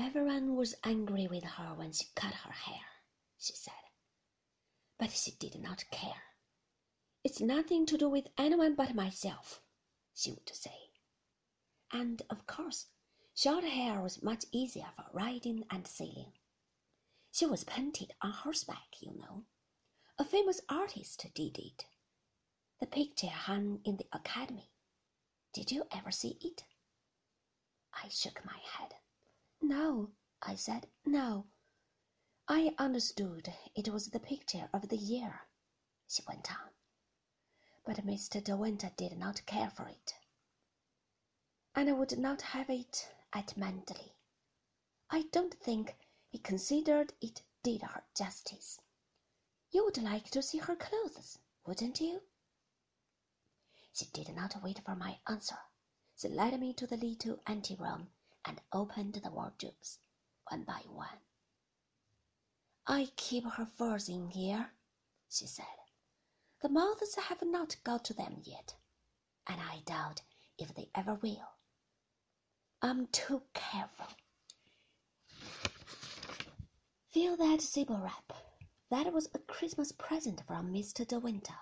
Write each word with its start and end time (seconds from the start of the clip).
Everyone 0.00 0.54
was 0.54 0.76
angry 0.84 1.26
with 1.26 1.42
her 1.42 1.74
when 1.74 1.90
she 1.90 2.06
cut 2.14 2.32
her 2.32 2.52
hair, 2.52 2.86
she 3.36 3.52
said. 3.52 3.72
But 4.96 5.10
she 5.10 5.32
did 5.32 5.56
not 5.60 5.90
care. 5.90 6.22
It's 7.24 7.40
nothing 7.40 7.84
to 7.86 7.98
do 7.98 8.08
with 8.08 8.28
anyone 8.38 8.76
but 8.76 8.94
myself, 8.94 9.60
she 10.14 10.30
would 10.30 10.48
say. 10.54 10.92
And 11.90 12.22
of 12.30 12.46
course, 12.46 12.86
short 13.34 13.64
hair 13.64 14.00
was 14.00 14.22
much 14.22 14.44
easier 14.52 14.86
for 14.94 15.06
riding 15.12 15.64
and 15.68 15.84
sailing. 15.84 16.32
She 17.32 17.46
was 17.46 17.64
painted 17.64 18.12
on 18.22 18.30
horseback, 18.30 19.00
you 19.00 19.18
know. 19.18 19.46
A 20.16 20.24
famous 20.24 20.60
artist 20.68 21.26
did 21.34 21.58
it. 21.58 21.86
The 22.78 22.86
picture 22.86 23.26
hung 23.26 23.80
in 23.84 23.96
the 23.96 24.06
academy. 24.12 24.70
Did 25.52 25.72
you 25.72 25.88
ever 25.90 26.12
see 26.12 26.38
it? 26.40 26.62
I 27.92 28.08
shook 28.10 28.44
my 28.44 28.60
head. 28.78 28.94
No, 29.60 30.12
I 30.40 30.54
said, 30.54 30.88
no. 31.04 31.46
I 32.46 32.74
understood 32.78 33.52
it 33.74 33.88
was 33.88 34.06
the 34.06 34.20
picture 34.20 34.70
of 34.72 34.88
the 34.88 34.96
year, 34.96 35.48
she 36.06 36.22
went 36.26 36.50
on. 36.50 36.70
But 37.84 38.06
Mr. 38.06 38.42
De 38.42 38.56
Winter 38.56 38.90
did 38.96 39.18
not 39.18 39.44
care 39.46 39.70
for 39.70 39.88
it, 39.88 40.14
and 41.74 41.98
would 41.98 42.18
not 42.18 42.42
have 42.42 42.70
it 42.70 43.12
at 43.32 43.56
Manderley. 43.56 44.12
I 45.10 45.22
don't 45.32 45.54
think 45.54 45.96
he 46.28 46.38
considered 46.38 47.12
it 47.20 47.42
did 47.62 47.82
her 47.82 48.04
justice. 48.14 48.80
You 49.70 49.84
would 49.84 49.98
like 49.98 50.30
to 50.30 50.42
see 50.42 50.58
her 50.58 50.76
clothes, 50.76 51.38
wouldn't 51.66 52.00
you? 52.00 52.22
She 53.92 54.06
did 54.06 54.28
not 54.34 54.62
wait 54.62 54.78
for 54.84 54.94
my 54.94 55.18
answer. 55.26 55.58
She 56.16 56.28
led 56.28 56.58
me 56.60 56.72
to 56.74 56.86
the 56.86 56.96
little 56.96 57.40
anteroom 57.46 58.10
and 58.44 58.60
opened 58.72 59.14
the 59.14 59.30
wardrobes 59.30 59.98
one 60.50 60.64
by 60.64 60.82
one. 60.86 61.20
I 62.86 63.10
keep 63.16 63.44
her 63.44 63.66
furs 63.66 64.08
in 64.08 64.28
here, 64.28 64.72
she 65.28 65.46
said. 65.46 65.66
The 66.62 66.68
moths 66.68 67.14
have 67.16 67.42
not 67.42 67.76
got 67.84 68.04
to 68.06 68.14
them 68.14 68.40
yet, 68.42 68.74
and 69.46 69.60
I 69.60 69.80
doubt 69.84 70.22
if 70.58 70.74
they 70.74 70.90
ever 70.94 71.14
will. 71.14 71.48
I'm 72.82 73.06
too 73.08 73.42
careful. 73.54 74.06
Feel 77.10 77.36
that 77.36 77.60
sable 77.60 77.98
wrap. 77.98 78.32
That 78.90 79.12
was 79.12 79.28
a 79.34 79.38
Christmas 79.38 79.92
present 79.92 80.42
from 80.46 80.72
Mr. 80.72 81.06
De 81.06 81.18
Winter. 81.18 81.58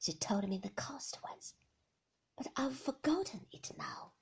She 0.00 0.12
told 0.14 0.48
me 0.48 0.58
the 0.58 0.70
cost 0.70 1.18
once, 1.22 1.54
but 2.36 2.48
I've 2.56 2.78
forgotten 2.78 3.46
it 3.52 3.70
now. 3.78 4.12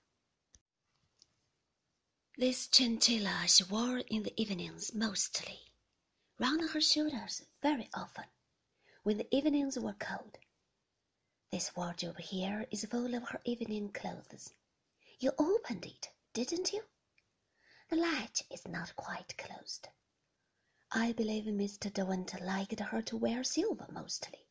This 2.41 2.69
chinchilla 2.69 3.47
she 3.47 3.65
wore 3.65 3.99
in 3.99 4.23
the 4.23 4.33
evenings 4.41 4.95
mostly, 4.95 5.61
round 6.39 6.71
her 6.71 6.81
shoulders 6.81 7.45
very 7.61 7.91
often, 7.93 8.25
when 9.03 9.19
the 9.19 9.37
evenings 9.37 9.79
were 9.79 9.93
cold. 9.93 10.39
This 11.53 11.77
wardrobe 11.77 12.19
here 12.19 12.67
is 12.71 12.87
full 12.87 13.15
of 13.15 13.29
her 13.29 13.43
evening 13.45 13.93
clothes. 13.93 14.55
You 15.19 15.33
opened 15.39 15.85
it, 15.85 16.09
didn't 16.33 16.73
you? 16.73 16.85
The 17.91 17.97
latch 17.97 18.45
is 18.51 18.67
not 18.67 18.97
quite 18.97 19.37
closed. 19.37 19.89
I 20.91 21.13
believe 21.13 21.45
Mr. 21.45 21.93
De 21.93 22.07
Winter 22.07 22.39
liked 22.39 22.81
her 22.81 23.03
to 23.03 23.19
wear 23.19 23.45
silver 23.45 23.87
mostly, 23.93 24.47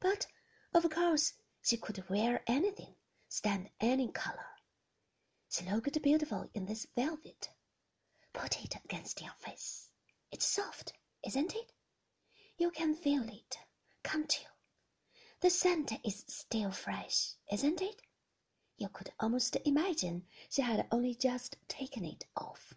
but 0.00 0.26
of 0.74 0.90
course 0.90 1.32
she 1.62 1.78
could 1.78 2.06
wear 2.10 2.44
anything, 2.46 2.94
stand 3.30 3.70
any 3.80 4.08
color. 4.08 4.51
She 5.54 5.66
looked 5.66 6.00
beautiful 6.00 6.48
in 6.54 6.64
this 6.64 6.86
velvet. 6.96 7.50
Put 8.32 8.64
it 8.64 8.74
against 8.86 9.20
your 9.20 9.34
face. 9.34 9.90
It's 10.30 10.46
soft, 10.46 10.94
isn't 11.26 11.54
it? 11.54 11.74
You 12.56 12.70
can 12.70 12.94
feel 12.94 13.28
it, 13.28 13.58
can't 14.02 14.34
you? 14.40 14.48
The 15.40 15.50
scent 15.50 15.92
is 16.02 16.24
still 16.26 16.70
fresh, 16.70 17.34
isn't 17.50 17.82
it? 17.82 18.00
You 18.78 18.88
could 18.88 19.12
almost 19.20 19.56
imagine 19.66 20.26
she 20.48 20.62
had 20.62 20.88
only 20.90 21.14
just 21.14 21.56
taken 21.68 22.06
it 22.06 22.24
off. 22.34 22.72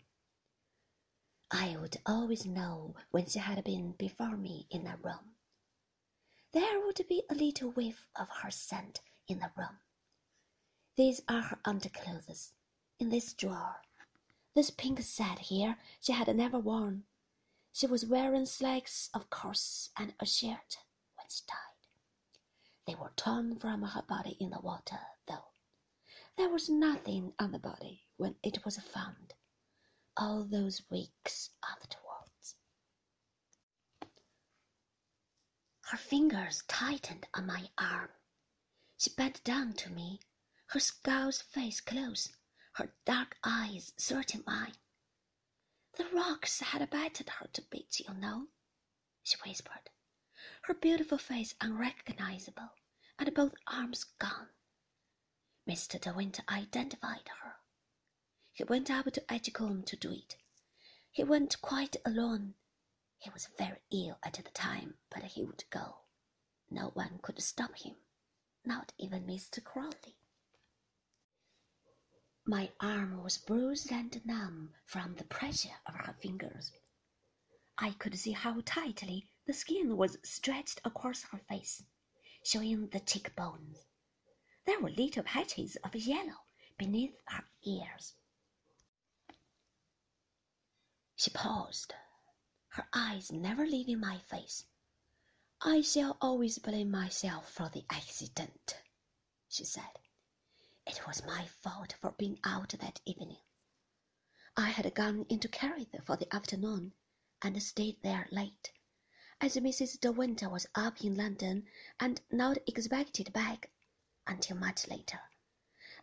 I 1.49 1.77
would 1.77 2.01
always 2.05 2.45
know 2.45 2.93
when 3.09 3.25
she 3.25 3.39
had 3.39 3.63
been 3.63 3.93
before 3.93 4.35
me 4.35 4.67
in 4.69 4.85
a 4.85 4.97
room. 4.97 5.37
There 6.51 6.81
would 6.85 7.07
be 7.07 7.23
a 7.29 7.35
little 7.35 7.71
whiff 7.71 8.05
of 8.17 8.27
her 8.41 8.51
scent 8.51 8.99
in 9.29 9.39
the 9.39 9.53
room. 9.55 9.79
These 10.97 11.21
are 11.29 11.41
her 11.41 11.59
underclothes 11.63 12.51
in 12.99 13.09
this 13.09 13.33
drawer. 13.33 13.81
This 14.53 14.69
pink 14.69 15.01
set 15.01 15.39
here 15.39 15.77
she 15.99 16.13
had 16.13 16.33
never 16.35 16.59
worn. 16.59 17.03
She 17.73 17.87
was 17.87 18.05
wearing 18.05 18.45
slacks, 18.45 19.09
of 19.13 19.29
course, 19.29 19.89
and 19.97 20.13
a 20.19 20.25
shirt 20.25 20.77
when 21.15 21.27
she 21.29 21.43
died. 21.47 21.57
They 22.87 22.95
were 22.95 23.11
torn 23.15 23.57
from 23.59 23.81
her 23.81 24.01
body 24.03 24.37
in 24.39 24.51
the 24.51 24.61
water, 24.61 24.99
though. 25.27 25.47
There 26.37 26.49
was 26.49 26.69
nothing 26.69 27.33
on 27.39 27.51
the 27.51 27.59
body 27.59 28.03
when 28.17 28.35
it 28.43 28.63
was 28.63 28.77
found, 28.77 29.33
all 30.15 30.45
those 30.45 30.89
weeks 30.89 31.49
afterwards. 31.69 32.55
Her 35.89 35.97
fingers 35.97 36.63
tightened 36.67 37.27
on 37.33 37.45
my 37.45 37.69
arm. 37.77 38.09
She 38.97 39.09
bent 39.09 39.43
down 39.43 39.73
to 39.73 39.89
me, 39.89 40.19
her 40.67 40.79
skull's 40.79 41.41
face 41.41 41.81
close, 41.81 42.29
her 42.75 42.93
dark 43.05 43.37
eyes 43.43 43.93
searching 43.97 44.43
mine. 44.45 44.75
The 45.93 46.05
rocks 46.09 46.59
had 46.59 46.89
battered 46.89 47.29
her 47.29 47.47
to 47.47 47.61
bits, 47.61 48.01
you 48.01 48.13
know, 48.13 48.49
she 49.23 49.37
whispered, 49.45 49.89
her 50.63 50.73
beautiful 50.73 51.17
face 51.17 51.55
unrecognizable 51.61 52.71
and 53.17 53.33
both 53.33 53.55
arms 53.65 54.03
gone. 54.19 54.49
Mr. 55.65 55.99
De 56.01 56.13
Winter 56.13 56.43
identified 56.49 57.29
her. 57.41 57.55
He 58.51 58.65
went 58.65 58.91
up 58.91 59.11
to 59.13 59.33
Edgecoombe 59.33 59.83
to 59.83 59.95
do 59.95 60.11
it. 60.11 60.35
He 61.11 61.23
went 61.23 61.61
quite 61.61 61.95
alone. 62.05 62.55
He 63.17 63.29
was 63.29 63.47
very 63.57 63.79
ill 63.91 64.19
at 64.21 64.33
the 64.33 64.43
time, 64.51 64.97
but 65.09 65.23
he 65.23 65.43
would 65.43 65.63
go. 65.69 65.99
No 66.69 66.89
one 66.89 67.19
could 67.19 67.41
stop 67.41 67.77
him, 67.77 67.95
not 68.65 68.91
even 68.97 69.25
Mr. 69.25 69.63
Crawley. 69.63 70.17
My 72.47 72.71
arm 72.79 73.23
was 73.23 73.39
bruised 73.39 73.91
and 73.91 74.23
numb 74.23 74.75
from 74.85 75.15
the 75.15 75.23
pressure 75.23 75.79
of 75.87 75.95
her 75.95 76.13
fingers. 76.13 76.71
I 77.79 77.93
could 77.93 78.19
see 78.19 78.33
how 78.33 78.61
tightly 78.61 79.27
the 79.47 79.53
skin 79.53 79.97
was 79.97 80.17
stretched 80.23 80.79
across 80.85 81.23
her 81.23 81.39
face, 81.39 81.83
showing 82.43 82.87
the 82.89 82.99
cheekbones. 82.99 83.87
There 84.65 84.79
were 84.79 84.91
little 84.91 85.23
patches 85.23 85.75
of 85.77 85.95
yellow 85.95 86.45
beneath 86.77 87.15
her 87.27 87.45
ears. 87.63 88.13
She 91.15 91.31
paused, 91.31 91.95
her 92.67 92.87
eyes 92.93 93.31
never 93.31 93.65
leaving 93.65 93.99
my 93.99 94.19
face. 94.19 94.65
I 95.61 95.81
shall 95.81 96.15
always 96.21 96.59
blame 96.59 96.91
myself 96.91 97.51
for 97.51 97.69
the 97.69 97.85
accident, 97.89 98.77
she 99.49 99.65
said. 99.65 99.97
It 100.87 101.07
was 101.07 101.25
my 101.25 101.47
fault 101.47 101.93
for 101.99 102.11
being 102.11 102.39
out 102.43 102.69
that 102.79 103.01
evening. 103.05 103.39
I 104.55 104.69
had 104.69 104.93
gone 104.93 105.25
into 105.29 105.49
Kerrith 105.49 106.05
for 106.05 106.15
the 106.15 106.31
afternoon 106.33 106.93
and 107.41 107.61
stayed 107.63 108.03
there 108.03 108.27
late, 108.31 108.71
as 109.41 109.55
Mrs. 109.55 109.99
De 109.99 110.11
Winter 110.11 110.47
was 110.47 110.67
up 110.75 111.03
in 111.03 111.15
London 111.15 111.67
and 111.99 112.21
not 112.29 112.59
expected 112.67 113.33
back 113.33 113.71
until 114.27 114.57
much 114.57 114.87
later. 114.87 115.19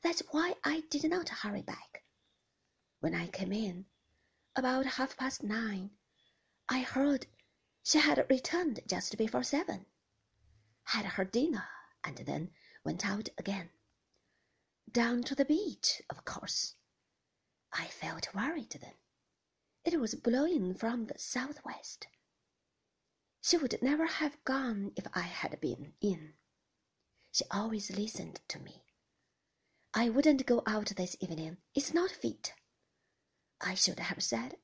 That's 0.03 0.21
why 0.33 0.57
I 0.65 0.81
did 0.91 1.09
not 1.09 1.29
hurry 1.29 1.63
back. 1.63 2.03
When 2.99 3.15
I 3.15 3.29
came 3.29 3.53
in, 3.53 3.87
about 4.57 4.85
half 4.87 5.17
past 5.17 5.45
nine, 5.45 5.93
I 6.69 6.81
heard 6.81 7.29
she 7.85 7.99
had 7.99 8.27
returned 8.29 8.81
just 8.89 9.17
before 9.17 9.45
seven, 9.45 9.87
had 10.85 11.05
her 11.07 11.25
dinner, 11.25 11.69
and 12.03 12.17
then 12.19 12.51
went 12.83 13.07
out 13.07 13.29
again. 13.39 13.71
Down 14.93 15.23
to 15.23 15.35
the 15.35 15.47
beach, 15.47 16.03
of 16.11 16.27
course. 16.27 16.75
I 17.73 17.87
felt 17.87 18.35
worried 18.35 18.77
then. 18.79 18.93
It 19.87 19.99
was 19.99 20.15
blowing 20.15 20.75
from 20.75 21.07
the 21.07 21.19
southwest. 21.19 22.09
She 23.41 23.57
would 23.57 23.81
never 23.81 24.05
have 24.05 24.45
gone 24.45 24.93
if 24.95 25.07
I 25.15 25.23
had 25.23 25.59
been 25.63 25.95
in. 26.03 26.35
She 27.31 27.45
always 27.51 27.91
listened 27.91 28.43
to 28.49 28.59
me. 28.59 28.85
I 29.95 30.11
wouldn't 30.11 30.45
go 30.45 30.63
out 30.67 30.89
this 30.89 31.17
evening. 31.21 31.57
It's 31.75 31.95
not 31.95 32.11
fit. 32.11 32.53
I 33.63 33.73
should 33.73 33.99
have 33.99 34.23
said, 34.23 34.59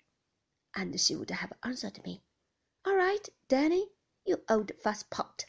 and 0.74 1.00
she 1.00 1.16
would 1.16 1.30
have 1.30 1.54
answered 1.62 2.04
me, 2.04 2.22
All 2.84 2.96
right, 2.96 3.26
Danny, 3.48 3.88
you 4.26 4.44
old 4.50 4.72
fusspot. 4.84 5.46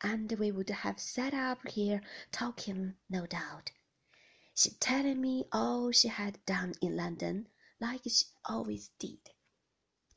And 0.00 0.32
we 0.32 0.50
would 0.50 0.70
have 0.70 0.98
sat 0.98 1.34
up 1.34 1.68
here 1.68 2.00
talking, 2.32 2.94
no 3.10 3.26
doubt 3.26 3.72
she 4.58 4.70
telling 4.80 5.20
me 5.20 5.44
all 5.52 5.92
she 5.92 6.08
had 6.08 6.44
done 6.44 6.74
in 6.82 6.96
London 6.96 7.46
like 7.80 8.00
she 8.08 8.24
always 8.44 8.90
did. 8.98 9.20